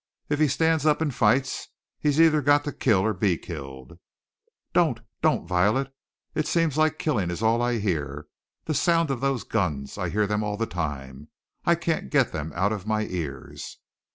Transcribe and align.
"If 0.29 0.39
he 0.39 0.47
stands 0.47 0.83
up 0.83 0.99
and 0.99 1.13
fights 1.13 1.67
he's 1.99 2.19
either 2.19 2.41
got 2.41 2.63
to 2.63 2.71
kill 2.71 3.01
or 3.01 3.13
be 3.13 3.37
killed." 3.37 3.99
"Don't 4.73 4.99
don't, 5.21 5.45
Violet! 5.47 5.93
It 6.33 6.47
seems 6.47 6.75
like 6.75 6.97
killing 6.97 7.29
is 7.29 7.43
all 7.43 7.61
I 7.61 7.77
hear 7.77 8.25
the 8.65 8.73
sound 8.73 9.11
of 9.11 9.21
those 9.21 9.43
guns 9.43 9.99
I 9.99 10.09
hear 10.09 10.25
them 10.25 10.41
all 10.43 10.57
the 10.57 10.65
time, 10.65 11.27
I 11.65 11.75
can't 11.75 12.09
get 12.09 12.31
them 12.31 12.51
out 12.55 12.73
of 12.73 12.87
my 12.87 13.05
ears!" 13.05 13.77